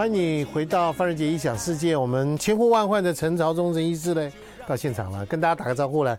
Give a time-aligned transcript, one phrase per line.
[0.00, 1.94] 欢迎你回到范仁杰异想世界。
[1.94, 4.32] 我们千呼万唤的陈朝忠陈医师呢，
[4.66, 6.18] 到现场了，跟大家打个招呼来。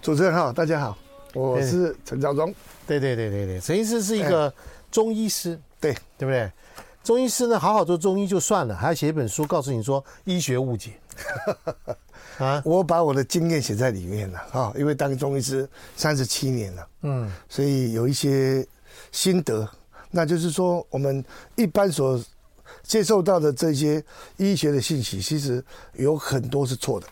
[0.00, 0.96] 主持人好，大家好，
[1.34, 2.46] 我是陈朝忠。
[2.86, 4.50] 对对对对对，陈医师是一个
[4.90, 6.50] 中医师，哎、对对不对？
[7.04, 10.92] 中医师呢，好好做中医就算了，还要写一本书告诉你说医学误解。
[12.40, 18.66] 啊，我把我的经验写在里面了啊，因为当中医师三十七年了，嗯，所以有一些
[19.12, 19.68] 心得。
[20.10, 21.22] 那就是说，我们
[21.56, 22.18] 一般所
[22.82, 24.02] 接受到的这些
[24.36, 25.64] 医学的信息，其实
[25.94, 27.06] 有很多是错的，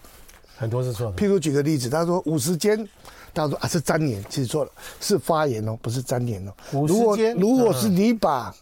[0.57, 1.17] 很多是错的。
[1.17, 2.89] 譬如举个例子，他说五十肩，
[3.35, 6.53] 他说啊是粘连，其实错了，是发炎哦，不是粘连哦。
[6.73, 8.55] 五十肩，如果是你把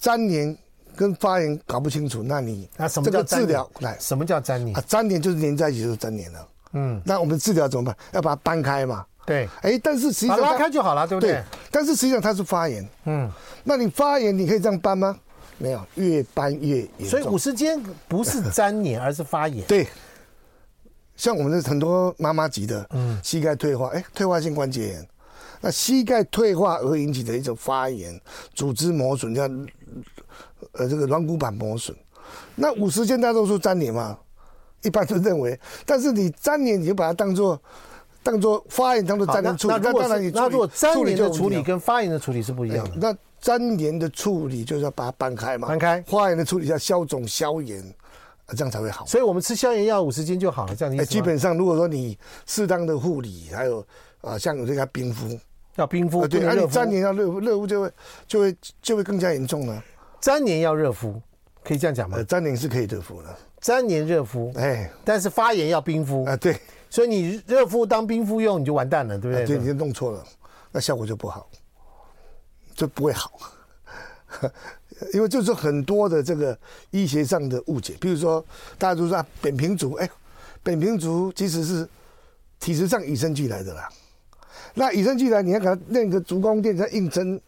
[0.00, 0.58] 粘连
[0.96, 3.68] 跟发炎搞不清楚，那你那什么叫治疗？
[3.80, 4.76] 来，什么叫粘连？
[4.76, 6.48] 啊，粘连就是连在一起就是粘连了。
[6.72, 7.96] 嗯，那我们治疗怎么办？
[8.12, 9.04] 要把它搬开嘛。
[9.26, 11.32] 对，哎，但是实际上拉开就好了，对不对？
[11.32, 13.30] 对，但是实际上它是发炎，嗯，
[13.62, 15.18] 那你发炎你可以这样搬吗？
[15.58, 17.08] 没有，越搬越严重。
[17.08, 19.64] 所以五十肩不是粘连，而是发炎。
[19.66, 19.86] 对，
[21.16, 25.08] 像我们的很多妈妈级的，嗯，膝盖退化，哎，退化性关节炎，
[25.60, 28.20] 那膝盖退化而引起的一种发炎，
[28.54, 29.42] 组织磨损，叫
[30.72, 31.96] 呃这个软骨板磨损。
[32.54, 34.18] 那五十肩大多数粘连嘛，
[34.82, 37.60] 一般都认为，但是你粘连你就把它当做。
[38.24, 39.74] 当做发炎，当做粘连处理。
[39.74, 42.92] 那当然你，那如果粘连的处理跟发炎的处理是不一样的。
[42.96, 46.02] 那粘连的处理就是要把它搬开嘛，搬开。
[46.06, 47.82] 发炎的处理要消肿消炎，
[48.48, 49.06] 这样才会好。
[49.06, 53.86] 所以我们吃消炎药五十斤就好了，这样你、欸、基本上，如果说你适当的护理，还有
[54.20, 55.38] 啊，像有这个冰敷，
[55.76, 57.92] 要冰敷，对，而你粘连要热敷，热敷就会
[58.26, 59.82] 就会就会更加严重了。
[60.20, 61.20] 粘连要热敷，
[61.62, 62.22] 可以这样讲吗？
[62.22, 66.56] 粘连是可以热敷的，粘连热敷，哎，但是发炎要冰敷啊，对。
[66.88, 69.44] 所以你热敷当冰敷用，你就完蛋了，对不对？
[69.44, 70.24] 对，你就弄错了，
[70.70, 71.46] 那效果就不好，
[72.74, 73.32] 就不会好。
[75.12, 76.58] 因为就是很多的这个
[76.90, 78.44] 医学上的误解，比如说
[78.78, 80.10] 大家都说啊，扁平足，哎，
[80.62, 81.88] 扁平足其实是
[82.58, 83.88] 体质上与生俱来的啦。
[84.74, 87.40] 那与生俱来，你要给他练个足弓垫他硬撑，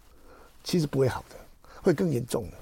[0.65, 1.37] 其实不会好的，
[1.83, 2.57] 会更严重的。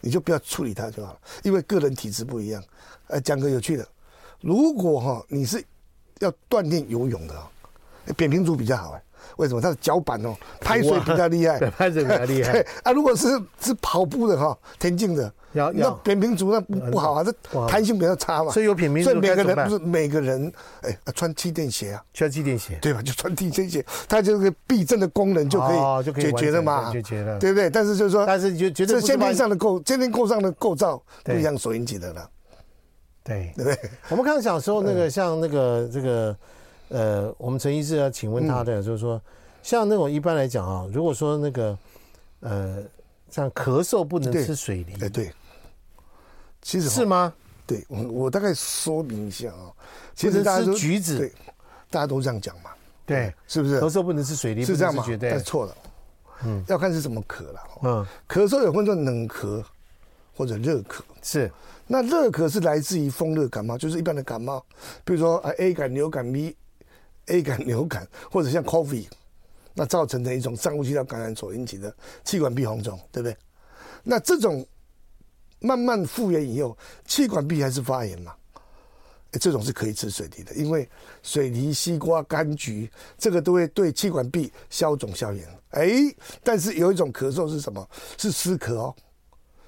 [0.00, 2.62] 你就不要处理它就好了，因为个人体质不一样。
[3.06, 3.88] 呃，讲个有趣的，
[4.40, 5.64] 如果哈你是。
[6.20, 7.34] 要锻炼游泳的，
[8.16, 9.02] 扁平足比较好哎，
[9.36, 9.60] 为什么？
[9.60, 12.64] 他的脚板哦，拍水比较厉害，对，拍水比较厉害。
[12.84, 13.28] 啊，如果是
[13.60, 15.90] 是跑步的哈，田径的，要要。
[16.04, 17.32] 扁平足那不不好啊，这
[17.66, 18.52] 弹性比较差嘛。
[18.52, 23.02] 所以有扁平足，所以每个人不是每个人哎，穿气垫鞋啊，穿气垫鞋，对吧？
[23.02, 27.68] 就穿气垫鞋，它这个避震的功能就可以解决了嘛，解决了，对不对？
[27.68, 32.28] 但是就是说，但是你就觉得这先天上的构先天构上的构造不一样所引起的了。
[33.24, 33.52] 对。
[33.56, 33.76] 对，
[34.08, 36.36] 我们刚才讲说那个像那个这个，
[36.88, 39.20] 呃，我们陈医师要请问他的，就是说，
[39.62, 41.78] 像那种一般来讲啊，如果说那个，
[42.40, 42.82] 呃，
[43.30, 45.32] 像咳嗽不能吃水梨，哎对，
[46.62, 47.32] 其实是吗？
[47.66, 49.72] 对，我我大概说明一下啊，
[50.14, 51.32] 其实大家吃橘子，对，
[51.90, 52.70] 大家都这样讲嘛，
[53.04, 53.80] 对，是不是？
[53.80, 55.04] 咳嗽不能吃水梨是这样吗？
[55.20, 55.76] 但是错了，
[56.44, 59.64] 嗯，要看是什么咳了，嗯，咳嗽有分作冷咳
[60.36, 61.50] 或者热咳，是。
[61.88, 64.64] 那热咳是来自于风热感冒，就是一般的感冒，
[65.04, 66.56] 比如说啊 A 感、流感、B
[67.26, 69.06] A 感、流感，或者像 COVID，
[69.74, 71.94] 那造成的一种上呼吸道感染所引起的
[72.24, 73.36] 气管壁红肿，对不对？
[74.02, 74.64] 那这种
[75.60, 76.76] 慢慢复原以后，
[77.06, 78.34] 气管壁还是发炎嘛？
[79.32, 80.88] 哎，这种是可以吃水梨的，因为
[81.22, 82.88] 水梨、西瓜、柑橘
[83.18, 85.48] 这个都会对气管壁消肿消炎。
[85.70, 85.90] 哎，
[86.44, 87.86] 但是有一种咳嗽是什么？
[88.16, 88.94] 是湿咳哦。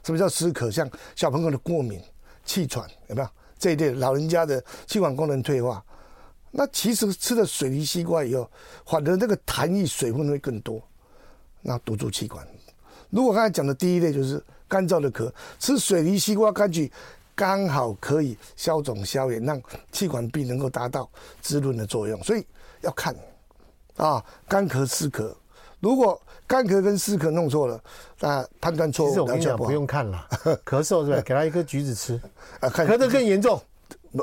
[0.04, 0.70] 什么叫湿咳？
[0.70, 2.00] 像小朋友的过敏、
[2.44, 3.90] 气喘，有没有这一类？
[3.90, 5.84] 老人家的气管功能退化，
[6.58, 8.50] 那其实吃了水梨、西瓜以后，
[8.84, 10.82] 反而那个痰液水分会更多，
[11.62, 12.44] 那堵住气管。
[13.10, 16.90] 如果刚才讲的第一类就是干燥的咳，吃水梨、西瓜、柑橘，
[17.36, 21.08] 刚好可以消肿消炎，让气管壁能够达到
[21.40, 22.20] 滋润的作用。
[22.24, 22.44] 所以
[22.80, 23.14] 要看
[23.94, 25.32] 啊，干咳、湿咳。
[25.78, 27.80] 如果干咳跟湿咳弄错了，
[28.18, 29.08] 那判断错误。
[29.10, 30.26] 其实我跟你讲，不用看了，
[30.64, 31.20] 咳嗽是吧？
[31.20, 32.20] 给他一颗橘子吃，
[32.58, 33.62] 啊，咳得更严重，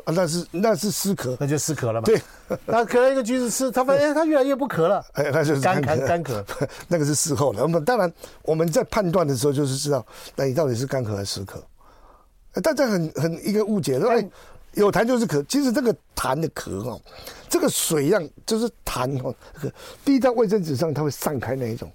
[0.07, 2.05] 那是那是湿咳，那就湿咳了嘛。
[2.05, 2.21] 对，
[2.67, 6.43] 他给了一个橘子吃，他发现哎，他越来越不咳了，哎，那就是干干干咳，
[6.87, 7.61] 那个是事后了。
[7.61, 8.11] 我们当然
[8.43, 10.05] 我们在判断的时候就是知道，
[10.35, 11.61] 那你到底是干咳还是湿咳？
[12.61, 14.27] 大家很很一个误解，说哎。
[14.75, 16.99] 有痰就是咳，其实这个痰的咳哦，
[17.47, 19.33] 这个水样就是痰哈，
[20.03, 21.89] 滴到卫生纸上它会散开那一种，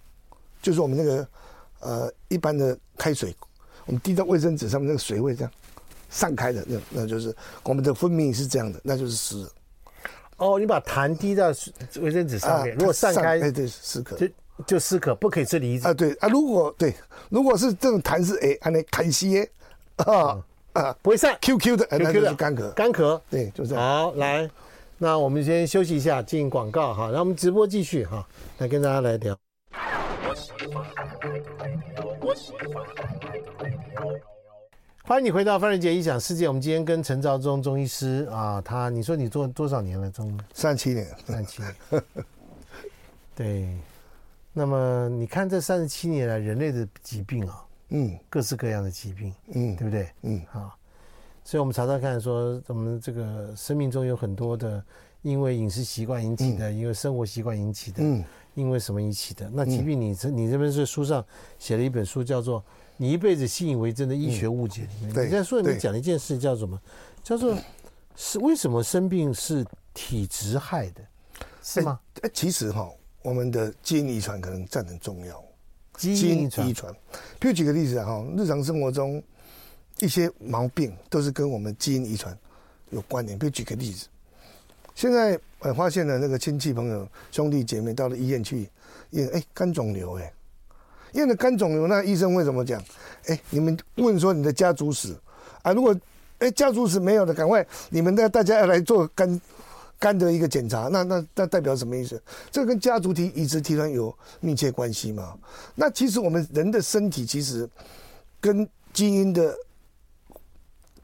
[0.63, 1.29] 就是我们那个
[1.81, 3.37] 呃一般的开水，
[3.85, 5.53] 我们滴到卫生纸上面那个水会这样
[6.11, 9.47] 散开的，那那就是我们的分泌是这样的，那就是湿。
[10.37, 11.49] 哦，你把痰滴到
[12.01, 14.17] 卫生纸上面，如果散开，哎对，湿咳。
[14.17, 14.29] 就
[14.67, 15.95] 就湿可不可以吃梨子啊。
[15.95, 16.95] 对啊，如果对，
[17.31, 19.51] 如果是这种痰是哎，按那坎西耶
[19.97, 20.43] 啊
[20.73, 23.83] 啊，不会散，Q Q 的，那就是干咳，干咳，对，就这样。
[23.83, 24.51] 好，来，
[24.99, 28.27] 那我们先休息一下，进广告哈，然后我们直播继续哈，
[28.59, 29.37] 来跟大家来聊。
[32.21, 32.37] 欢
[35.19, 36.47] 迎你回到范瑞杰异想世界。
[36.47, 40.09] 我们今天跟陈兆忠中医师啊，他你说你做多少年了？
[40.09, 41.75] 中三十七年，三十七年。
[43.35, 43.77] 对，
[44.53, 50.09] 那么你看这三十七年来人类的疾病啊，嗯，各式各样的疾病，嗯，对不对？
[50.23, 50.79] 嗯，好，
[51.43, 54.81] 所以我们常常看说，我们这个生命中有很多的，
[55.23, 58.25] 因为饮食习惯引起的，因为生活习惯引起的，嗯，
[58.55, 59.51] 因为什么引起的？
[59.53, 61.25] 那疾病，你这你这边是书上
[61.59, 62.65] 写了一本书，叫做。
[63.03, 66.79] 你一辈子信以为真的医学误解里面，嗯、你在书里面讲了一件事，叫什么？
[67.25, 67.57] 叫做
[68.15, 69.65] 是为什么生病是
[69.95, 71.01] 体质害的，
[71.63, 71.99] 是吗？
[72.17, 72.91] 哎、欸，其实哈，
[73.23, 75.43] 我们的基因遗传可能占很重要。
[75.97, 76.93] 基因遗传，
[77.41, 79.23] 譬如举个例子啊，哈，日常生活中
[80.01, 82.39] 一些毛病都是跟我们基因遗传
[82.91, 83.39] 有关联。
[83.39, 84.09] 比如举个例子，
[84.95, 88.69] 现在我发现了那个亲戚朋友兄弟姐妹到了医院去
[89.13, 90.33] 验，哎、欸，肝肿瘤、欸，哎。
[91.13, 92.83] 因为肝肿瘤，那医生会怎么讲？
[93.27, 95.15] 哎，你们问说你的家族史
[95.63, 95.95] 啊，如果
[96.39, 99.41] 哎家族史没有的，赶快你们的大家要来做肝
[99.99, 102.21] 肝的一个检查，那那那代表什么意思？
[102.51, 105.37] 这跟家族体遗传体团有密切关系嘛？
[105.75, 107.69] 那其实我们人的身体其实
[108.41, 109.55] 跟基因的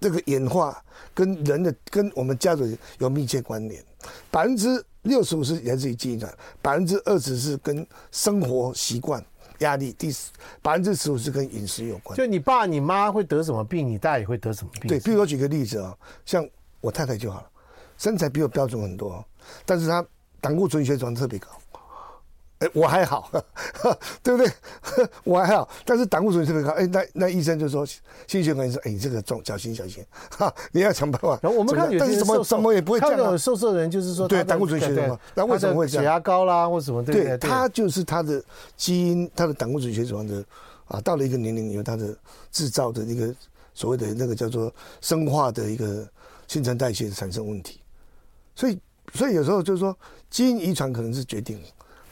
[0.00, 0.82] 这个演化，
[1.12, 2.64] 跟人的跟我们家族
[2.98, 3.84] 有密切关联，
[4.30, 9.22] 百分之六十五是来自于基因的，百分之二十是跟生活习惯。
[9.60, 10.14] 压力第
[10.62, 14.88] 百分之十五是跟饮食有关，就你爸你妈会得什么病，你大概也会得什么病。
[14.88, 16.46] 对，比如我举个例子啊，像
[16.80, 17.50] 我太太就好了，
[17.98, 19.24] 身材比我标准很多，
[19.64, 20.04] 但是她
[20.40, 21.48] 胆固醇血糖特别高。
[22.66, 23.30] 哎，我还好，
[24.22, 24.52] 对不对？
[25.24, 26.70] 我还好，但是胆固醇特别高。
[26.70, 27.86] 哎，那那医生就说，
[28.26, 31.38] 心血管说，哎，你这个重，小心小心，哈， 你要想办法。
[31.42, 33.22] 然后我们看但是什么什么也不会这样。
[33.22, 36.04] 看瘦瘦的人就是说，对胆固醇血脂嘛，那为什么会这样？
[36.04, 37.04] 血压高啦，或什么？
[37.04, 38.42] 对，他就是他的
[38.76, 40.44] 基因，他的胆固醇血脂的
[40.86, 42.16] 啊，到了一个年龄以后，他的
[42.50, 43.34] 制造的一个
[43.74, 46.06] 所谓的那个叫做生化的一个
[46.48, 47.80] 新陈代谢产生问题。
[48.54, 48.78] 所以，
[49.14, 49.96] 所以有时候就是说，
[50.30, 51.60] 基因遗传可能是决定。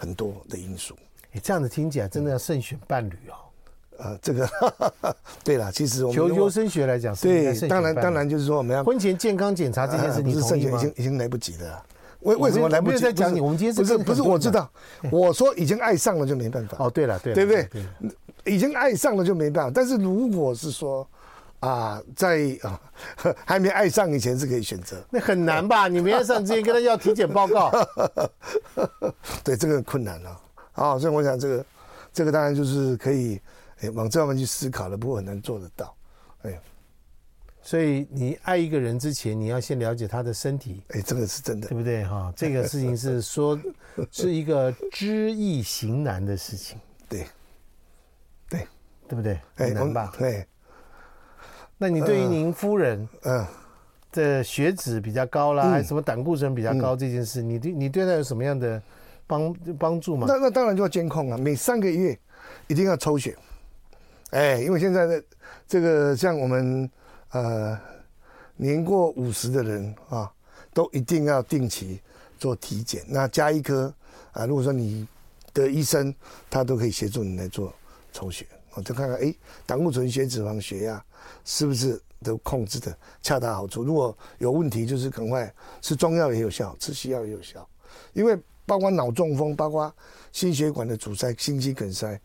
[0.05, 0.95] 很多的因素，
[1.33, 3.35] 你这样子听起来真的要慎选伴侣哦。
[3.97, 4.47] 呃，这个
[5.43, 10.77] 对了，其实我们求优生学来讲，对，当然当然就是说我们要婚前健康检查这件事，你同意吗？
[10.77, 11.83] 已经已经来不及了。
[12.21, 12.99] 为为什么来不及？
[12.99, 14.71] 在讲你，我们今天不是不是我知道，
[15.11, 16.77] 我说已经爱上了就没办法。
[16.81, 17.69] 哦，对了对，对不对？
[18.53, 19.73] 已经爱上了就没办法。
[19.75, 21.09] 但是如果是说。
[21.65, 22.79] 啊，在啊
[23.47, 25.89] 还没爱上以前是可以选择，那很难吧？
[25.89, 27.71] 你没爱上之前跟他要体检报告，
[29.43, 30.41] 对，这个很困难了
[30.73, 30.99] 啊。
[30.99, 31.67] 所以我想这个
[32.13, 33.41] 这个当然就是可以
[33.81, 35.97] 哎往这方面去思考了，不过很难做得到。
[36.43, 36.61] 哎，
[37.63, 40.83] 所以你爱一个人之前，你要先了解他的身体。
[40.89, 42.05] 哎，这个是真的，对不对？
[42.05, 43.59] 哈，这个事情是 说
[44.11, 46.79] 是一个知易行难的事情。
[47.09, 47.27] 对，
[48.51, 48.67] 对，
[49.09, 49.41] 对不对？
[49.55, 50.13] 很难吧？
[50.19, 50.47] 对。
[51.77, 53.45] 那你对于您夫人，嗯，
[54.13, 58.81] 的血脂比较高啦，还是什么胆固醇比较高这件事，你对你对她有什么样的
[59.27, 60.27] 帮帮助吗？
[60.29, 62.17] 那那当然就要监控啊，每三个月
[62.69, 63.37] 一定要抽血，
[64.31, 65.23] 哎，因为现在的
[65.67, 66.89] 这个像我们
[67.33, 67.79] 呃
[68.57, 70.31] 年过五十的人啊，
[70.73, 72.01] 都一定要定期
[72.39, 73.03] 做体检。
[73.09, 73.93] 那加一科
[74.33, 75.07] 啊，如果说你
[75.53, 76.15] 的医生
[76.49, 77.75] 他都可以协助你来做
[78.13, 79.35] 抽血，我就看看哎，
[79.67, 81.05] 胆固醇、血脂肪、血压。
[81.45, 83.85] 是不是都控制的恰到好处？
[83.85, 85.53] 如果有问题，就是赶快
[85.83, 87.69] 吃中药也有效，吃西药也有效。
[88.15, 89.95] 因为包括脑中风，包括
[90.33, 92.19] 心血管的阻塞、心肌梗塞，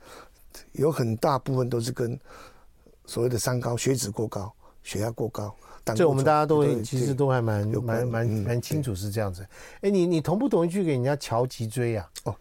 [0.71, 2.17] 有很大部分都是跟
[3.05, 4.51] 所谓的三高：血脂过高、
[4.83, 5.53] 血压过高。
[5.95, 9.45] 这我们大家都其实都还蛮蛮蛮蛮清楚是这样子。
[9.81, 12.09] 哎，你你同不同意去给人家调脊椎呀？
[12.23, 12.35] 哦，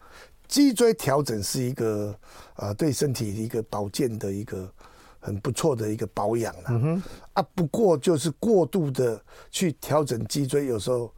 [0.47, 2.15] 脊椎调整是一个
[2.55, 4.73] 啊，对身体一个保健的一个。
[5.21, 9.21] 很不错的一个保养了，啊，不过就是过度的
[9.51, 11.13] 去调整脊椎，有时候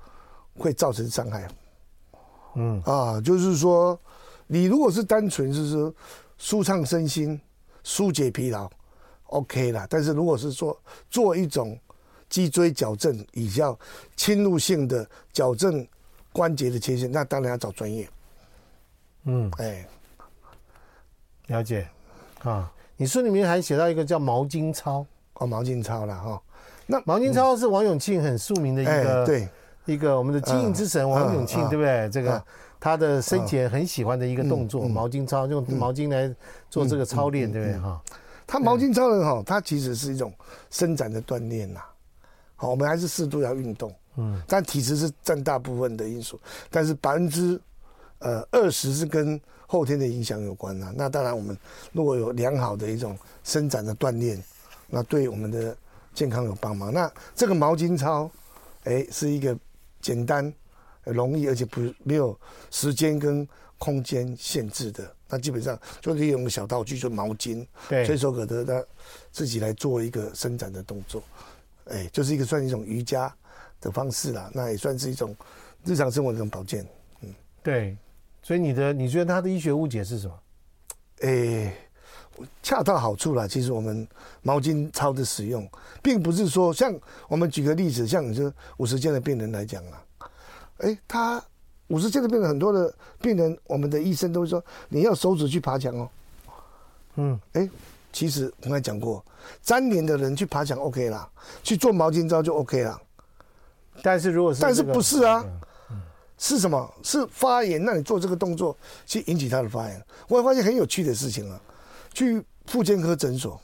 [0.56, 1.48] 会造成伤害。
[2.54, 3.98] 嗯，啊，就是说，
[4.46, 5.94] 你如果是单纯是说
[6.38, 7.40] 舒畅身心、
[7.84, 8.68] 疏解疲劳
[9.26, 9.86] ，OK 啦。
[9.88, 10.76] 但是如果是说
[11.10, 11.78] 做一种
[12.28, 13.78] 脊椎矫正，以较
[14.16, 15.86] 侵入性的矫正
[16.32, 18.08] 关节的缺陷，那当然要找专业。
[19.24, 19.86] 嗯，哎，
[21.48, 21.86] 了解，
[22.42, 22.72] 啊。
[23.00, 26.42] 你书里面还写到一个叫毛巾操哦，毛巾操了哈。
[26.86, 29.48] 那毛巾操是王永庆很著名的一个，对，
[29.86, 32.10] 一个我们的经营之神王永庆，对不对？
[32.10, 32.44] 这个
[32.78, 36.30] 他的生前很喜欢的一个动作，毛巾操，用毛巾来
[36.68, 37.98] 做这个操练，对不对哈？
[38.46, 40.30] 他毛巾操人哈，他其实是一种
[40.68, 41.80] 伸展的锻炼呐。
[42.54, 46.38] 好，我们还是适度要运动，嗯，但体质是占大部分的因素，
[46.68, 47.58] 但是百分之
[48.18, 49.40] 呃二十是跟
[49.70, 50.92] 后天的影响有关呐。
[50.96, 51.56] 那当然，我们
[51.92, 54.42] 如果有良好的一种伸展的锻炼，
[54.88, 55.76] 那对我们的
[56.12, 56.92] 健康有帮忙。
[56.92, 58.28] 那这个毛巾操，
[58.82, 59.56] 哎，是一个
[60.00, 60.52] 简单。
[61.04, 62.38] 容易，而且不没有
[62.70, 63.48] 时间跟
[63.78, 68.86] 空间限制的，那基本上就利用个小道具，就毛巾，对，随手可得的，
[69.32, 71.22] 自己来做一个伸展的动作，
[71.86, 73.34] 哎，就是一个算一种瑜伽
[73.80, 75.34] 的方式啦，那也算是一种
[75.84, 76.86] 日常生活的一种保健，
[77.22, 77.96] 嗯，对，
[78.50, 80.34] 所以你的你觉得他的医学误解是什么？
[81.20, 81.72] 哎，
[82.64, 83.46] 恰到好处啦。
[83.46, 84.04] 其实我们
[84.42, 85.70] 毛巾操的使用，
[86.02, 86.92] 并不是说像
[87.28, 90.02] 我们举个例子，像你说五十肩的病人来讲啊。
[90.78, 91.40] 哎，他
[91.86, 92.92] 五十肩的病人，很多的
[93.22, 96.10] 病人，我们的医生都会说，你要手指去爬墙哦。
[97.14, 97.70] 嗯，哎，
[98.12, 99.24] 其实我刚才讲过，
[99.62, 101.30] 粘连的人去爬墙 OK 啦，
[101.62, 103.00] 去做毛巾操就 OK 啦。
[104.02, 105.40] 但是如果是、这个，但是不是啊？
[105.46, 105.60] 嗯、
[106.42, 106.90] 是什么？
[107.04, 107.84] 是发炎？
[107.84, 110.02] 那你做这个动作去引起他的发炎？
[110.26, 111.60] 我会发现很有趣的事情啊，
[112.14, 113.60] 去复健科诊所，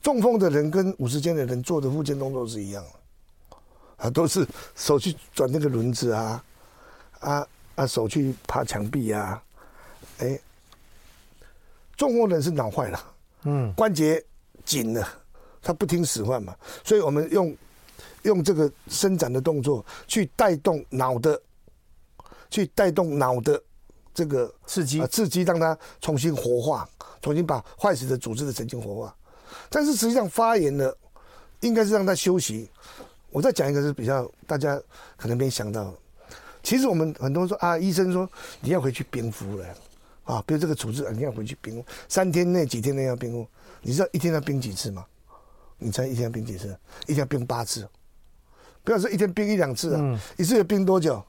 [0.00, 3.56] 中风的人跟五十肩的人做的复健动作是一样的。
[3.96, 4.46] 啊，都是
[4.76, 6.44] 手去转那个轮子啊，
[7.18, 9.42] 啊啊，手去爬墙壁啊，
[10.18, 10.40] 哎、欸，
[11.96, 14.24] 中风人是脑坏了，嗯，关节
[14.64, 15.08] 紧了，
[15.60, 17.56] 他不听使唤嘛，所以我们用
[18.22, 21.40] 用这个伸展的动作去带动脑的，
[22.50, 23.62] 去带动脑的
[24.14, 26.88] 这个刺激，刺激让它重新活化，
[27.20, 29.16] 重新把坏死的组织的神经活化，
[29.68, 30.96] 但是实际上发炎了，
[31.60, 32.68] 应该是让它休息。
[33.30, 34.80] 我再讲一个是比较大家
[35.16, 35.94] 可能没想到，
[36.62, 38.28] 其实我们很多人说啊，医生说
[38.60, 39.66] 你要回去冰敷了，
[40.24, 43.46] 啊，比如这个处置你要回去冰敷，三天内几天内要冰敷，
[43.80, 45.06] 你知道一天要冰几次吗？
[45.78, 46.68] 你猜一天要冰几次？
[47.06, 47.88] 一天要冰八次，
[48.84, 51.22] 不要说一天冰一两次啊，嗯、一次要冰多久？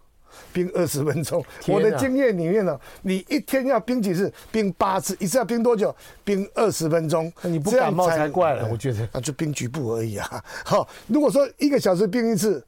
[0.52, 4.34] 冰二十分钟，我的经验里面呢，你一天要冰几次？
[4.52, 5.96] 冰八次，一次要冰多久？
[6.24, 7.32] 冰二十分钟。
[7.44, 9.08] 你不感冒才怪了，我觉得。
[9.14, 10.44] 那就冰局部而已啊。
[10.66, 12.66] 好，如果说一个小时冰一次，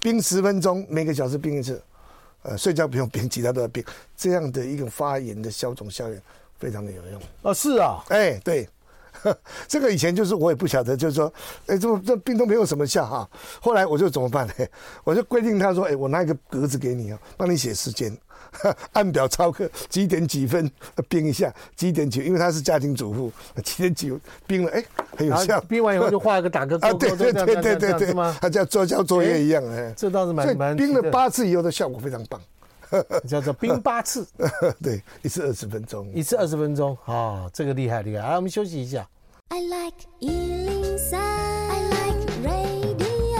[0.00, 1.80] 冰十分钟，每个小时冰一次，
[2.42, 3.84] 呃，睡觉不用冰，其他都要冰，
[4.16, 6.20] 这样的一个发炎的消肿效应
[6.58, 7.20] 非常的有用。
[7.42, 8.68] 啊，是啊，哎，对。
[9.66, 11.32] 这个以前就是我也不晓得，就是说，
[11.66, 13.28] 哎，这这病都没有什么效哈。
[13.60, 14.52] 后来我就怎么办呢？
[15.04, 18.16] 我就规定他说，哎，我拿一个格子给你啊，帮你写时间，
[18.92, 20.70] 按表操课，几点几分
[21.08, 24.12] 冰一下，几点几，因为他是家庭主妇，几点几
[24.46, 24.84] 冰了，哎，
[25.16, 25.60] 很有效。
[25.62, 30.76] 冰完以后就画一个打个勾勾，对对对对对对，他叫做交作业一样，哎，这倒是蛮蛮。
[30.76, 32.40] 冰了八次以后的效果非常棒，
[33.26, 34.26] 叫做冰八次，
[34.82, 39.06] 对，一次二十分钟，一次二十分钟，啊，这个厉害厉害，来，我们休息一下。
[39.48, 43.38] I like 103, I like radio。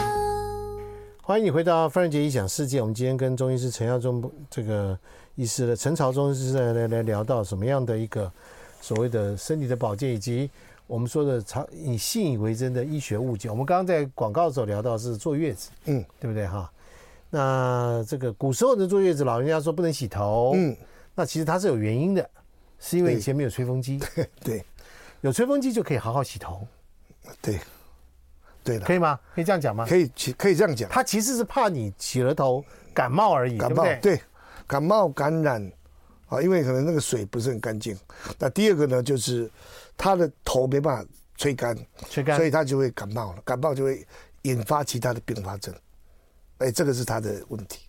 [1.21, 2.81] 欢迎你回到范仁杰异想世界。
[2.81, 4.97] 我们今天跟中医师陈耀忠这个
[5.35, 8.31] 医师的陈朝忠医师来来来聊到什么样的一个
[8.81, 10.49] 所谓的身体的保健，以及
[10.87, 13.51] 我们说的常以信以为真的医学误解。
[13.51, 16.71] 我们刚刚在广告的时候聊到是坐月子，嗯，对不对哈？
[17.31, 20.77] 那这个古时候的坐月子，老人家说不能洗头，嗯，
[21.17, 22.31] 那其实它是有原因的，
[22.79, 23.99] 是因为以前没有吹风机，
[24.45, 24.65] 对。
[25.27, 26.67] 对有吹风机就可以好好洗头，
[27.43, 27.59] 对，
[28.63, 29.19] 对的，可以吗？
[29.35, 29.85] 可以这样讲吗？
[29.85, 30.89] 可以，可以这样讲。
[30.89, 32.65] 他其实是怕你洗了头
[32.95, 34.21] 感冒而已，感冒，对，对，
[34.69, 35.61] 感冒感染
[36.29, 37.99] 啊，因为可能那个水不是很干净。
[38.39, 39.51] 那第二个呢，就是
[39.97, 41.77] 他的头没办法吹干，
[42.09, 44.07] 吹干，所以他就会感冒了，感冒就会
[44.43, 45.75] 引发其他的并发症。
[46.59, 47.81] 哎，这个是他的问题。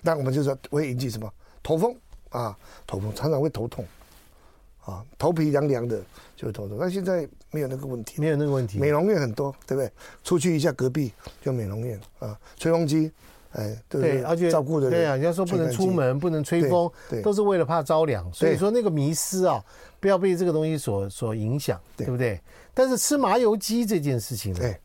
[0.00, 1.28] 那我们就说会引起什么？
[1.60, 1.96] 头风
[2.30, 3.84] 啊，头风常常会头痛。
[4.84, 6.02] 啊，头皮凉凉的
[6.44, 8.78] 就会头痛，但现在没有那个问题，没有那个问题。
[8.78, 9.90] 美容院很多，对不对？
[10.22, 13.10] 出去一下隔壁就美容院啊，吹风机，
[13.52, 18.30] 哎，对，对，而且照顾的人对啊，人家说不能出门，不能吹风，对，都是为了怕着凉。
[18.32, 19.64] 所以说那个迷失啊，
[20.00, 22.38] 不要被这个东西所所影响，对不对？
[22.74, 24.76] 但是吃麻油鸡这件事情呢，对，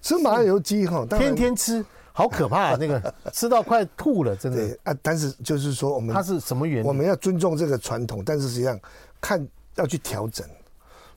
[0.00, 1.84] 吃麻油鸡哈，天天吃。
[2.12, 2.76] 好可怕啊！
[2.80, 4.56] 那个 吃到快吐了，真的。
[4.56, 6.84] 对啊，但是就是说，我们它是什么原因？
[6.88, 8.80] 我们要尊重这个传统，但是实际上
[9.20, 10.48] 看要去调整。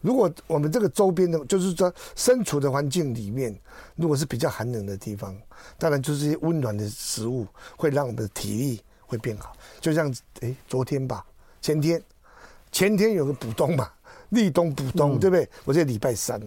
[0.01, 3.53] 如果我们这个周边的，就是说身处的环境里面，
[3.95, 5.35] 如果是比较寒冷的地方，
[5.77, 9.53] 当然就是一些温暖的食物会让我们的体力会变好。
[9.81, 11.25] 就像哎，昨天吧，
[11.61, 12.01] 前天，
[12.71, 13.91] 前天有个补冬嘛，
[14.29, 15.49] 立冬补冬，对不对？
[15.65, 16.39] 我这礼拜三，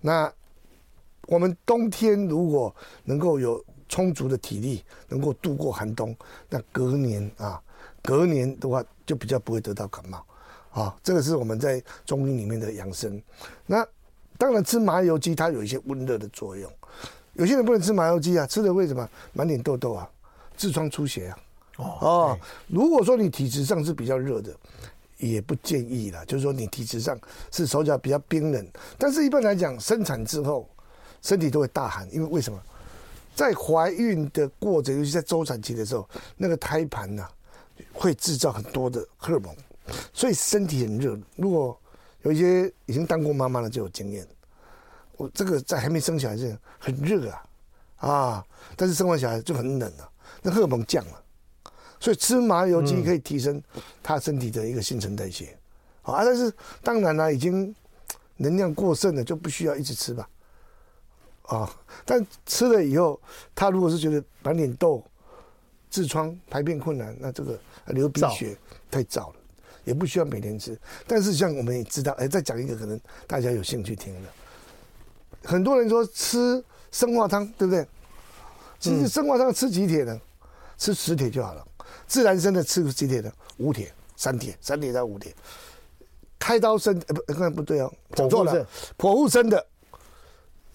[0.00, 0.30] 那
[1.26, 2.74] 我们冬天如果
[3.04, 6.14] 能够有充足的体力，能够度过寒冬，
[6.50, 7.62] 那隔年啊，
[8.02, 10.22] 隔年的话就比较不会得到感冒，
[10.74, 13.20] 啊，这个是我们在中医里面的养生。
[13.66, 13.86] 那
[14.36, 16.70] 当然吃麻油鸡它有一些温热的作用，
[17.34, 20.10] 有些人不能吃麻油鸡啊，吃的为什么满脸痘痘啊，
[20.58, 21.38] 痔疮出血啊？
[21.76, 24.54] 哦，如果说你体质上是比较热的，
[25.18, 27.18] 也不建议啦，就是说你体质上
[27.50, 28.66] 是手脚比较冰冷，
[28.98, 30.68] 但是一般来讲，生产之后
[31.22, 32.60] 身体都会大寒，因为为什么？
[33.34, 37.26] 在怀孕的过程，尤其在周产期的时候，那个胎盘呐，
[37.92, 39.52] 会制造很多的荷尔蒙，
[40.12, 41.18] 所以身体很热。
[41.36, 41.78] 如果
[42.22, 44.26] 有一些已经当过妈妈的就有经验，
[45.16, 47.42] 我这个在还没生小孩之前很热啊，
[47.96, 50.10] 啊，但是生完小孩就很冷了，
[50.42, 51.22] 那荷尔蒙降了，
[52.00, 53.62] 所以吃麻油鸡可以提升
[54.02, 55.56] 他身体的一个新陈代谢，
[56.02, 57.74] 啊，但是当然了，已经
[58.36, 60.28] 能量过剩了，就不需要一直吃吧。
[61.42, 61.70] 啊、哦，
[62.06, 63.20] 但吃了以后，
[63.54, 65.04] 他如果是觉得满脸痘、
[65.90, 68.56] 痔疮、排便困难，那这个流鼻血
[68.90, 69.36] 太燥了，
[69.84, 70.78] 也不需要每天吃。
[71.06, 74.28] 但是像我们也知道，哎，再讲一个可能大家有兴趣听的，
[75.44, 77.86] 很多人说吃生化汤，对不对？
[78.80, 80.20] 其实生化汤吃几铁呢？
[80.76, 81.66] 吃十铁就好了。
[82.06, 83.32] 自然生的吃几铁呢？
[83.58, 85.34] 五铁、三铁、三铁到五铁。
[86.38, 88.66] 开刀生，呃不，刚才不对哦，讲错了。
[88.98, 89.66] 剖腹生的。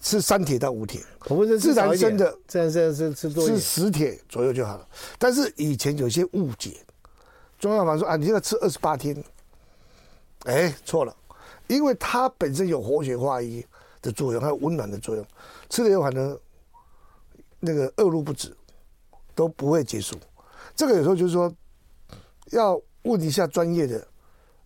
[0.02, 4.88] 吃三铁到五铁，剖腹生自然生的自然生是吃多吃十铁左右就好了。
[5.18, 6.78] 但是以前有些误解，
[7.60, 9.22] 中药房说啊，你现在吃二十八天，
[10.46, 11.14] 哎，错了，
[11.68, 13.64] 因为它本身有活血化瘀
[14.00, 15.24] 的作用，还有温暖的作用，
[15.68, 16.36] 吃了以后反正
[17.60, 18.56] 那个恶露不止，
[19.34, 20.16] 都不会结束。
[20.74, 21.52] 这个有时候就是说
[22.46, 24.08] 要问一下专业的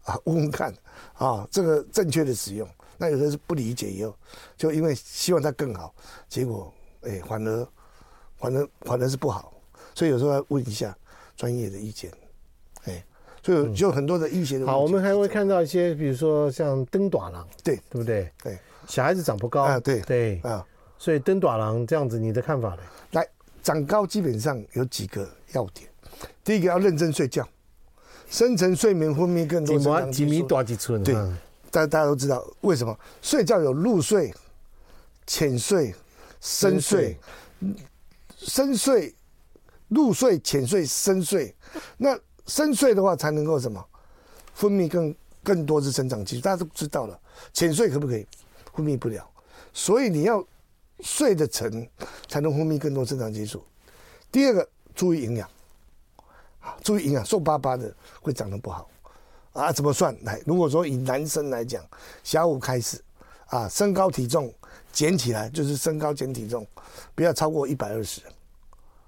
[0.04, 0.72] 啊，问问看
[1.14, 2.68] 啊，这个正确的使用。
[2.96, 4.16] 那有的是不理解以后，
[4.56, 5.92] 就因为希望它更好，
[6.28, 7.68] 结果哎，反而
[8.38, 9.52] 反而反而是不好，
[9.96, 10.96] 所以有时候要问一下
[11.36, 12.12] 专业的意见，
[13.44, 14.66] 所以就很多的医学的、嗯。
[14.66, 17.76] 好，我们还会看到一些，比如说像登大人，对。
[17.90, 18.32] 对不对？
[18.42, 18.58] 对，
[18.88, 20.00] 小孩子长不高啊，对。
[20.00, 20.40] 对。
[20.42, 20.66] 啊，
[20.98, 22.78] 所以登大人这样子，你的看法呢？
[23.10, 23.28] 来，
[23.62, 25.87] 长高基本上有几个要点，
[26.42, 27.46] 第一个要认真睡觉，
[28.30, 30.26] 深层睡眠分泌更多生长激
[30.76, 31.14] 素，对。
[31.70, 32.98] 大大家都知道为什么？
[33.20, 34.33] 睡觉有入睡、
[35.26, 35.94] 浅睡、
[36.40, 37.18] 深睡、
[38.37, 39.14] 深睡、
[39.88, 41.54] 入睡、浅睡、深睡。
[41.96, 43.85] 那深睡的话才能够什么
[44.54, 47.18] 分泌更更多的生长激素，大家都知道了。
[47.52, 48.26] 浅睡可不可以？
[48.74, 49.24] 分泌不了，
[49.72, 50.44] 所以你要
[51.00, 51.88] 睡得沉，
[52.28, 53.64] 才能分泌更多生长激素。
[54.33, 55.48] 第二个，注意营养，
[56.83, 58.90] 注意营养，瘦巴巴的会长得不好。
[59.52, 60.16] 啊，怎么算？
[60.24, 61.85] 来，如果说以男生来讲，
[62.24, 63.00] 小五开始，
[63.46, 64.52] 啊，身高体重
[64.92, 66.66] 减起来就是身高减体重，
[67.14, 68.20] 不要超过一百二十，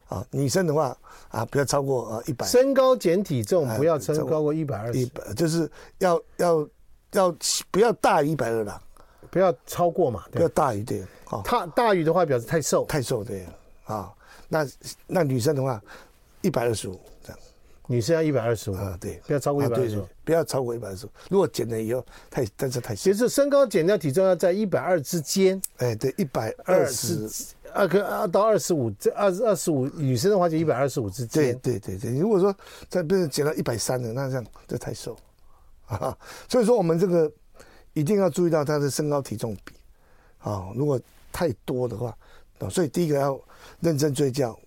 [0.09, 0.97] 啊，女生的话
[1.29, 2.47] 啊，不要超过呃一百。
[2.47, 6.69] 身高减体重不要超过一百二十，就是要要
[7.13, 7.37] 要
[7.71, 8.81] 不要大于一百二了，
[9.31, 13.47] 不要超过嘛，不要大于对，啊，他大于的话表示太瘦，太瘦对，
[13.85, 14.13] 啊，
[14.49, 14.67] 那
[15.07, 15.83] 那女生的话
[16.43, 17.39] 一百二十五这样。
[17.89, 21.11] 女生要一百二十五啊，对，不要超过一百二十五，不要超过一百二十五。
[21.31, 23.05] 如果减了以后太，但是太小。
[23.05, 25.63] 其实身高减掉体重要在一百二之间。
[25.77, 27.29] 哎，对，一百二十
[27.77, 31.57] 二个二到二十五，这二二十五女生的话就一百二十五之间。
[31.59, 32.55] 对对对对，如果说
[32.89, 35.17] 再变成减到一百三了，那这样这太瘦
[35.87, 36.17] 啊。
[36.49, 37.31] 所以说我们这个
[37.93, 39.75] 一定要注意到他的身高体重比
[40.39, 40.73] 啊。
[40.75, 40.99] 如果
[41.31, 42.17] 太多的话
[42.59, 43.39] 啊，所以第一个要
[43.81, 44.59] 认真睡觉。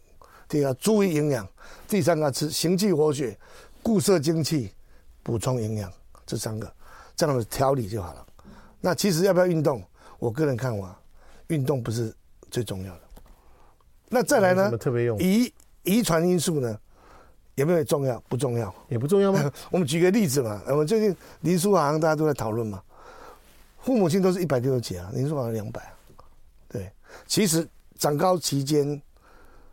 [0.47, 1.47] 第二个要注意营养，
[1.87, 3.37] 第三个要吃行气活血、
[3.83, 4.71] 固摄精气、
[5.21, 5.91] 补充营养，
[6.25, 6.71] 这三个
[7.15, 8.25] 这样的调理就好了。
[8.81, 9.83] 那其实要不要运动？
[10.17, 10.99] 我个人看法，
[11.47, 12.11] 运动不是
[12.49, 13.01] 最重要的。
[14.09, 14.77] 那再来呢？
[14.77, 16.77] 特别用遗遗传因素呢？
[17.55, 18.19] 有没有重要？
[18.27, 19.51] 不重要，也不重要吗？
[19.71, 22.81] 我们举个例子嘛，我们最近林书豪大家都在讨论嘛，
[23.79, 25.93] 父母亲都是一百六十几啊，林书豪两百啊，
[26.67, 26.91] 对，
[27.27, 29.01] 其实长高期间。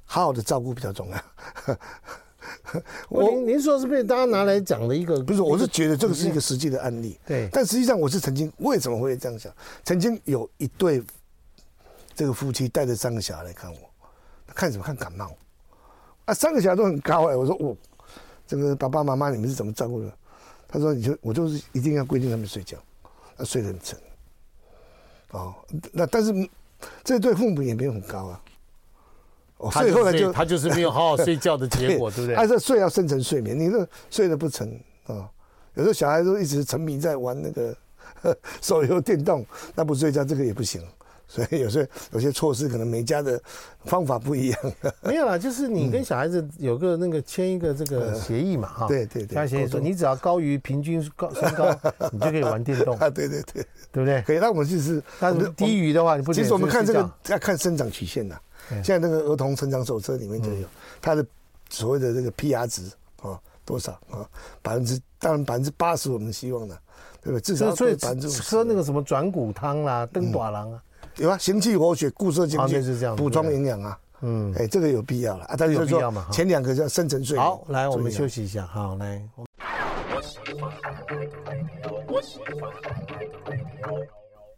[0.08, 1.20] 好好的照顾比较重要。
[3.10, 7.18] 我您您说是被大家拿来讲的一个，不是，我是觉得这个是一个实际的案例。
[7.26, 9.52] 对，但实际上我是曾经为什么会这样想？
[9.82, 11.02] 曾经有一对
[12.16, 13.78] 这个夫妻带着三个小孩来看我，
[14.54, 14.82] 看什么？
[14.82, 15.36] 看感冒
[16.24, 17.36] 啊，三个小孩都很高哎、欸。
[17.36, 17.76] 我说我
[18.46, 20.10] 这个爸爸妈妈你们是怎么照顾的？
[20.66, 22.78] 他说你就我就是一定要规定他们睡觉，
[23.36, 23.98] 啊睡得很沉。
[25.32, 25.54] 哦，
[25.92, 26.32] 那但是
[27.04, 28.42] 这对父母也没有很高啊。
[29.58, 32.34] 哦所以后来就他就是没有好好睡觉的结果， 对不对？
[32.34, 34.68] 他是睡要深层睡眠，你这睡得不沉
[35.06, 35.30] 啊。
[35.74, 37.76] 有时候小孩都一直沉迷在玩那个
[38.60, 40.82] 手游电动，那不睡觉这个也不行
[41.28, 43.40] 所以有时候有些措施可能每家的
[43.84, 44.58] 方法不一样。
[45.02, 48.88] 没有啦，就是你跟小孩子有个那个签一个这个协议嘛，哈、 嗯。
[48.88, 49.34] 对对对。
[49.34, 51.76] 签协议说，你只要高于平均高身高，
[52.12, 52.96] 你就可以玩电动。
[53.00, 54.22] 啊，对对对，对不对？
[54.22, 54.38] 可以。
[54.38, 56.32] 那我们就是，但是低于的话，你不。
[56.32, 58.38] 其实我们看这个要看生长曲线的。
[58.68, 60.66] 现在那个儿童成长手册里面就有
[61.00, 61.24] 它的
[61.70, 62.82] 所谓的这个 PR 值
[63.22, 64.26] 啊，多少啊？
[64.60, 66.76] 百分之当然百分之八十我们希望的，
[67.22, 67.40] 对不对？
[67.40, 67.96] 至少所以
[68.42, 70.82] 喝那个什么转骨汤啦、灯短郎啊。
[71.18, 73.98] 有啊，行气活血、固摄精气，是这样补充营养啊。
[74.20, 75.54] 嗯，哎，这个有必要了啊。
[75.56, 77.46] 但是说前两个叫深层睡眠。
[77.46, 78.66] 好，来，我们休息一下。
[78.66, 79.22] 好，来。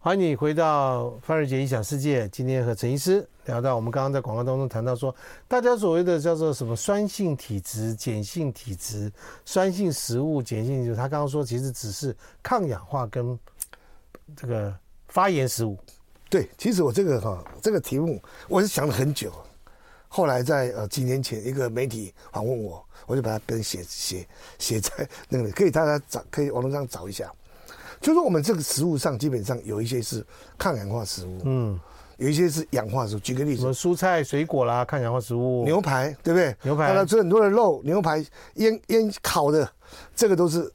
[0.01, 2.29] 欢迎你回到范瑞杰异想世界。
[2.31, 5.14] 今天和陈医师聊到，我们刚刚在广告当中谈到说，
[5.47, 9.12] 大家所谓的叫做什么酸性体质、碱性体质、
[9.44, 13.38] 酸性食物、碱性就是，他刚刚说其实只是抗氧化跟
[14.35, 14.75] 这个
[15.09, 15.79] 发炎食物。
[16.31, 19.33] 对，其实我这个哈这个题目我是想了很久，
[20.09, 24.27] 后来在呃几年前一个媒体访问我，我就把它跟写写
[24.59, 27.33] 写在那个可以大家找可以网络上找一下，
[28.01, 30.25] 就是说我们这个食物上基本上有一些是
[30.59, 31.81] 抗氧化食物，嗯，
[32.19, 33.19] 有一些是氧化食物。
[33.21, 36.55] 举个例子，什么蔬菜水果啦，抗氧化食物，牛排对不对？
[36.62, 38.25] 牛排，它吃很多的肉，牛排
[38.57, 39.67] 腌腌烤的，
[40.14, 40.71] 这个都是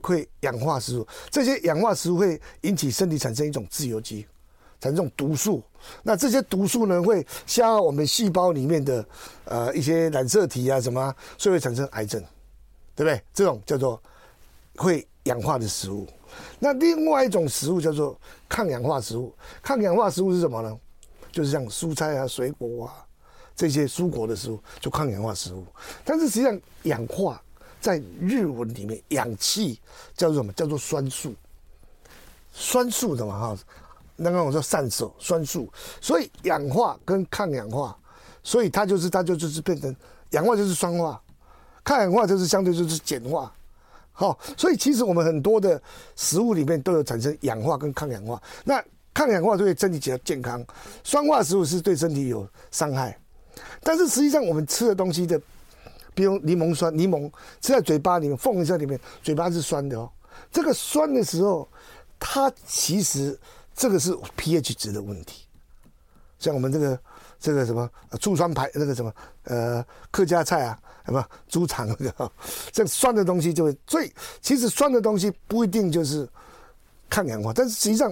[0.00, 1.06] 会氧化食物。
[1.30, 4.26] 这些氧化食物会引起身体产生一种自由基。
[4.82, 5.62] 产生毒素，
[6.02, 9.06] 那这些毒素呢，会消耗我们细胞里面的
[9.44, 12.20] 呃一些染色体啊什么，所以会产生癌症，
[12.96, 13.22] 对不对？
[13.32, 14.02] 这种叫做
[14.74, 16.04] 会氧化的食物。
[16.58, 18.18] 那另外一种食物叫做
[18.48, 19.32] 抗氧化食物。
[19.62, 20.76] 抗氧化食物是什么呢？
[21.30, 23.06] 就是像蔬菜啊、水果啊
[23.54, 25.64] 这些蔬果的食物，就抗氧化食物。
[26.04, 27.40] 但是实际上氧化
[27.80, 29.78] 在日文里面，氧气
[30.16, 30.52] 叫做什么？
[30.54, 31.32] 叫做酸素。
[32.52, 33.58] 酸素的嘛哈。
[34.22, 35.68] 刚刚我说散手酸素，
[36.00, 37.96] 所以氧化跟抗氧化，
[38.42, 39.94] 所以它就是它就就是变成
[40.30, 41.20] 氧化就是酸化，
[41.82, 43.52] 抗氧化就是相对就是碱化，
[44.12, 45.80] 好，所以其实我们很多的
[46.16, 48.40] 食物里面都有产生氧化跟抗氧化。
[48.64, 48.82] 那
[49.14, 50.64] 抗氧化对身体比较健康，
[51.02, 53.18] 酸化食物是对身体有伤害。
[53.82, 55.40] 但是实际上我们吃的东西的，
[56.14, 57.30] 比如柠檬酸，柠檬
[57.60, 60.10] 吃在嘴巴里面，缝一下里面，嘴巴是酸的哦。
[60.50, 61.68] 这个酸的时候，
[62.18, 63.38] 它其实。
[63.74, 65.46] 这个是 pH 值的问题，
[66.38, 66.98] 像我们这个
[67.38, 67.88] 这个什么
[68.20, 69.12] 醋酸排那个什么
[69.44, 72.30] 呃客家菜啊，什么猪肠这个，
[72.86, 76.28] 酸的东西就会，最其实酸的东西不一定就是
[77.12, 78.10] 抗氧化，但是实际上，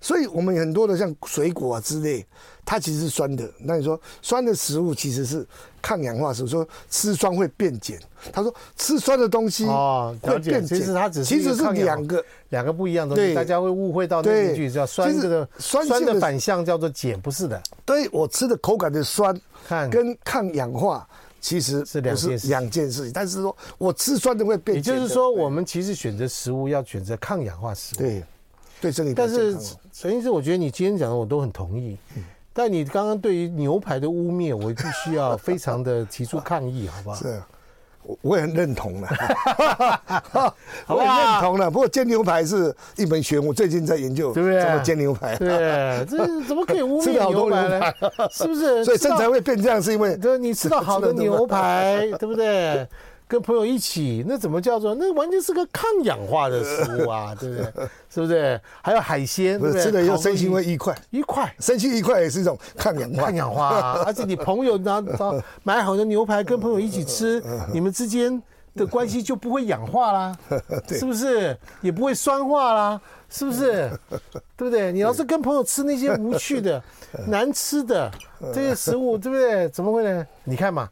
[0.00, 2.24] 所以我们很多的像水果啊之类。
[2.64, 5.46] 它其实是酸的，那你说酸的食物其实是
[5.80, 7.98] 抗氧化食物，说吃酸会变碱。
[8.30, 17.58] 他说吃酸的东西啊会变碱，其实它只是其实是两个两个不一样的东西，大家会误会到那一句叫酸这个酸的反向叫做碱，不是的。
[17.86, 19.34] 对，我吃的口感的酸，
[19.66, 21.08] 看跟抗氧化
[21.40, 23.12] 其实是两件两件事情。
[23.12, 27.98] 但是说我吃酸的会变，也就是说我们其实选择食物要选择抗氧化食物。
[27.98, 28.24] 对，
[28.80, 29.14] 对这个。
[29.14, 29.56] 但是
[29.92, 31.96] 陈医师，我觉得你今天讲的我都很同意。
[32.16, 37.14] 嗯但你刚刚对于牛排的污蔑，我必须要非常的提出抗议，好不好？
[37.22, 37.40] 是，
[38.08, 39.08] 我我也很认同了，
[40.86, 41.68] 我也认同了。
[41.70, 44.32] 不过煎牛排是一门学问，我最近在研究？
[44.32, 45.36] 怎么煎牛排？
[45.36, 47.82] 对，这怎么可以污蔑 牛排呢？
[48.32, 48.82] 是不是？
[48.82, 52.88] 所以身材会变这样，是因为对，你吃到好的牛排，对不对？
[53.28, 54.94] 跟朋友一起，那怎么叫做？
[54.94, 57.64] 那完全是个抗氧化的食物啊， 对不对？
[58.08, 58.58] 是不是？
[58.80, 59.82] 还有海鲜，对不对？
[59.84, 63.22] 吃的又身心会愉快，愉快，身心愉快也是一种抗氧化。
[63.24, 64.02] 抗氧化啊！
[64.06, 68.42] 而且你朋友拿到买好的牛排，跟朋友一起吃， 你们之间
[68.74, 70.36] 的关系就不会氧化啦，
[70.88, 71.54] 是不是？
[71.82, 73.90] 也不会酸化啦，是不是？
[74.56, 74.90] 对不对？
[74.90, 76.82] 你要是跟朋友吃那些无趣的、
[77.26, 78.10] 难吃的
[78.54, 79.68] 这些食物，对不对？
[79.68, 80.26] 怎么会呢？
[80.44, 80.88] 你看嘛，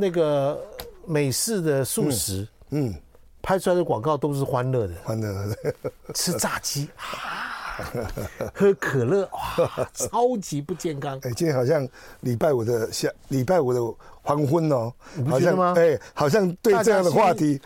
[0.00, 0.58] 那个。
[1.06, 2.94] 美式的素食，嗯，嗯，
[3.42, 5.74] 拍出来的广告都是欢乐的，欢乐的，
[6.14, 7.82] 吃炸鸡啊，
[8.54, 11.18] 喝可乐哇，超级不健康。
[11.22, 11.86] 哎，今天好像
[12.20, 13.80] 礼拜五的下，礼拜五的
[14.22, 15.74] 黄昏哦，你不觉得吗？
[15.76, 17.60] 哎，好像对这样的话题，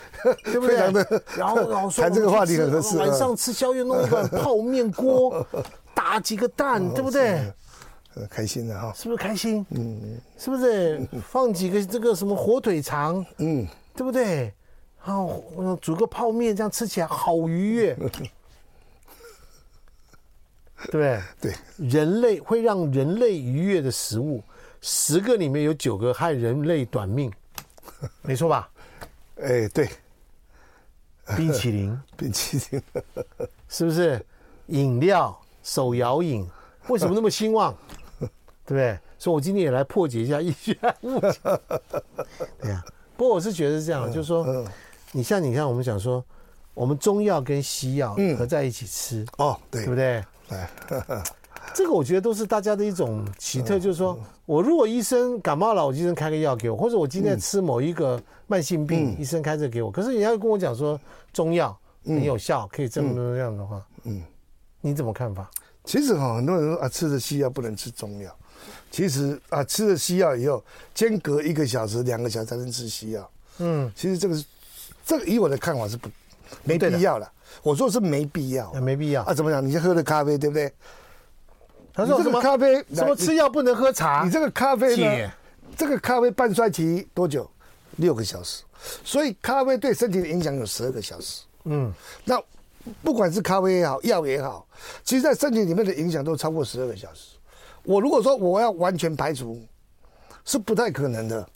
[0.44, 0.77] 对不对？
[1.37, 2.96] 然后然后说 谈这个话题很合适。
[2.96, 5.46] 晚上吃宵夜弄一碗泡面锅，
[5.94, 7.40] 打几个蛋，对不对？
[8.26, 9.64] 开心的哈，是不是开心？
[9.70, 13.24] 嗯，是不是放几个这个什么火腿肠？
[13.38, 14.52] 嗯，对不对？
[14.98, 15.40] 好，
[15.81, 17.96] 煮个泡面，这样吃起来好愉悦，
[20.90, 24.42] 对对，人类会让人类愉悦的食物，
[24.81, 27.33] 十个里面有九个害人类短命，
[28.22, 28.68] 没错吧？
[29.40, 29.88] 哎，对，
[31.37, 32.83] 冰淇淋， 冰淇淋，
[33.68, 34.24] 是不是？
[34.66, 36.46] 饮料，手摇饮。
[36.88, 37.74] 为什么那么兴旺？
[38.68, 38.98] 对不对？
[39.18, 41.38] 所以我今天也来破解一下医学误解。
[42.61, 42.85] 对呀，
[43.16, 44.62] 不过我是觉得是这样，就是说，
[45.11, 46.22] 你像你看，我们讲说，
[46.74, 50.22] 我们中药跟西药合在一起吃，哦，对，对不对？
[50.46, 50.59] 对，
[51.74, 61.00] 这个我觉得都是大家的一种奇特，就是说我如果医生感冒了，我医生开个药给我，或者我今天吃某一个慢性病，医生开这个给我，可是人家跟我讲说
[61.33, 64.22] 中药很有效，可以这么这样的话，嗯，
[64.83, 65.50] 你怎么看法？
[65.85, 68.31] 其实哈，很多人说啊，吃的西药不能吃中药。
[68.90, 73.30] 其实啊，吃了西药以后，间隔一个小时、两个小时才能吃西药。
[73.58, 74.44] 嗯，其实这个是，
[75.04, 76.08] 这个以我的看法是不
[76.64, 77.30] 没必要了。
[77.62, 79.34] 我说是没必要，没必要啊？
[79.34, 79.64] 怎么讲？
[79.64, 80.72] 你先喝的咖啡，对不对？
[81.92, 82.84] 他说什么咖啡？
[82.94, 84.22] 什么吃药不能喝茶？
[84.24, 85.30] 你这个咖啡呢？
[85.76, 87.50] 这个咖啡半衰期多久？
[87.96, 88.62] 六个小时。
[89.04, 91.42] 所以咖啡对身体的影响有十二个小时。
[91.64, 91.92] 嗯，
[92.24, 92.40] 那
[93.02, 94.66] 不管是咖啡也好，药也好，
[95.02, 97.38] 其实在身体里面的影响都超过十二个小时。
[97.88, 99.59] 我如果说我要完全排除，
[100.44, 101.48] 是不太可能的，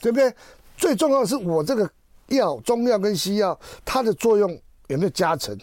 [0.00, 0.34] 对不对？
[0.76, 1.88] 最重要的是我这个
[2.26, 4.50] 药，中药跟西药，它的作用
[4.88, 5.56] 有没有加成，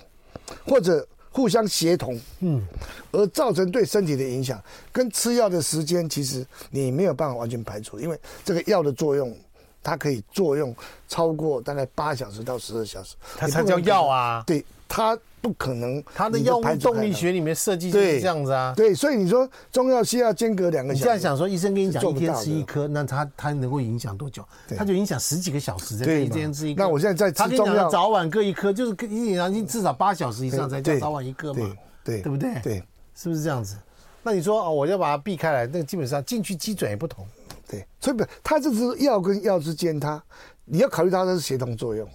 [0.65, 2.65] 或者互相协同，嗯，
[3.12, 9.38] 而造成对身体的影响，跟吃药的时间，其实你没有办法完全排除，因为这个药的作用，
[9.84, 10.74] 它可以作用
[11.10, 15.20] 超过大概八小时到十二小时，它才叫药啊，对它。
[15.47, 18.73] 不可能，它的药物动力学里面设计就是这样子啊。
[18.75, 24.43] 对，所以你说中药西药间隔两个小时，你这样想说，医生跟你讲一天吃一颗，那他他能够影响多久？
[24.77, 26.83] 他就影响十几个小时，在一天吃一颗。
[26.83, 31.73] 那我现在在吃中药，早晚各一颗，就是一天你至少八小时以上才叫早晚一颗嘛。
[32.03, 32.60] 对，对不对？
[32.62, 32.83] 对，
[33.15, 33.77] 是不是这样子？
[34.23, 37.25] 那你说哦，我要把它避开来，那个基本上进去基准也不同。
[37.69, 40.21] 对，所以不，它这是药跟药之间，它
[40.65, 42.05] 你要考虑它的是协同作用，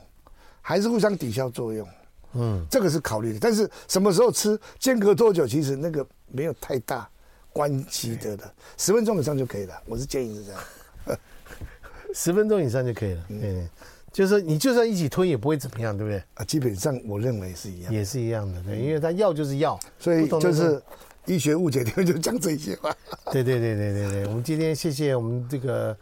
[0.60, 1.88] 还是互相抵消作用？
[2.34, 7.08] 嗯，这个是考虑的，但是什么时候吃，间隔多久，其实那个没有太大
[7.52, 9.74] 关系的了，十分钟以上就可以了。
[9.84, 11.18] 我是建议是这样，
[12.14, 13.24] 十分钟以上就可以了。
[13.28, 13.68] 嗯，
[14.10, 16.22] 就是说你就算一起吞也不会怎么样，对不对？
[16.34, 20.82] 啊，基本上我认为是一样，也是一样的，对，因为它药就是药，所以就是
[21.26, 22.90] 医学误解里面就讲这些话。
[23.30, 25.94] 对对对对对对，我们今天谢谢我们这个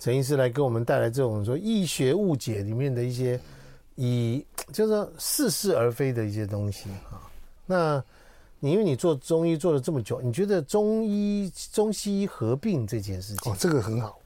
[0.00, 3.38] 陈医师来给我们带来这种说医学误解里面的一些。
[3.96, 7.20] 以就是似是而非的一些东西啊，
[7.66, 8.04] 那
[8.60, 14.18] 你因为你做中医做了这么久，你觉得中医中西医合并这件事情哦，这个很好，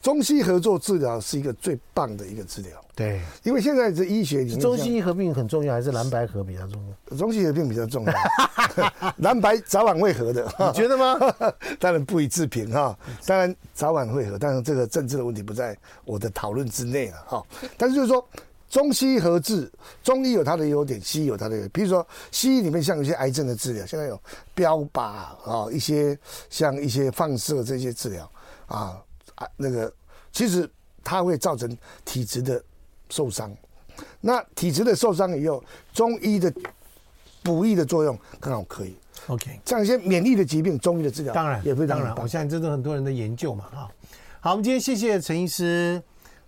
[0.00, 2.70] 中西合作治疗是一个最棒的一个治疗。
[2.96, 7.16] 对，因为现在这医学里面，中西医合并很重要，还是蓝白合比较重要？
[7.16, 8.12] 中西合并比较重要，
[9.18, 11.18] 蓝白早晚会合的， 你觉得吗？
[11.80, 12.96] 当然不予置评哈，
[13.26, 17.46] 当然早晚会合，但是这个政治的问题不在我的讨论之内了哈。
[17.76, 18.26] 但是就是说。
[18.74, 19.70] 中西合治，
[20.02, 21.70] 中医有它的优点，西医有它的优点。
[21.72, 24.20] 比如说，西医里面像有些癌症的治疗，现在有
[24.52, 26.18] 标靶啊，一些
[26.50, 28.28] 像一些放射这些治疗
[28.66, 29.00] 啊
[29.36, 29.94] 啊，那个
[30.32, 30.68] 其实
[31.04, 32.60] 它会造成体质的
[33.10, 33.56] 受伤。
[34.20, 36.52] 那体质的受伤以后，中医的
[37.44, 38.96] 补益的作用刚好可以。
[39.28, 42.12] OK，像一些免疫的疾病，中医的治疗当然也非常当然。
[42.16, 43.86] 我相信这是很多人的研究嘛啊。
[44.40, 46.02] 好，我们今天谢谢陈医师。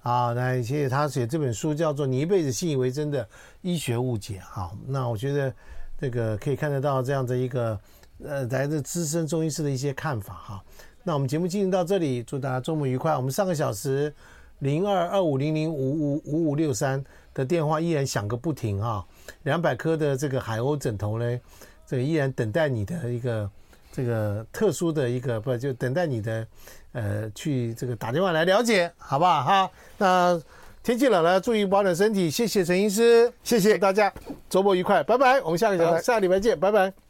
[0.07, 3.29] 好，来谢谢他写这本书，叫做《你一辈子信以为真的
[3.61, 4.39] 医学误解》。
[4.41, 5.53] 好，那我觉得
[6.01, 7.77] 这个可以看得到这样的一个
[8.23, 10.65] 呃来自资深中医师的一些看法哈。
[11.03, 13.17] 那我们节目进行到这里，祝大家周末愉快。
[13.17, 14.15] 我们上个小时
[14.61, 19.05] 零二二五零零五五五五六三的电话依然响个不停哈，
[19.43, 21.41] 两百颗的这个海鸥枕头呢，
[21.85, 23.51] 这个依然等待你的一个
[23.91, 26.47] 这个特殊的一个不就等待你的。
[26.97, 29.71] 呃，去这个打电话来了解，好不好哈？
[29.99, 30.41] 那
[30.83, 32.31] 天气冷了，注意保暖身体。
[32.31, 34.11] 谢谢陈医师，谢谢大家，
[34.49, 35.39] 周末愉快，拜拜。
[35.43, 36.97] 我们下个小时，下个礼拜见，拜拜。